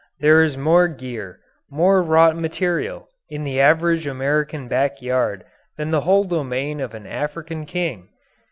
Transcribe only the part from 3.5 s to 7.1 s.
average American backyard than in the whole domain of an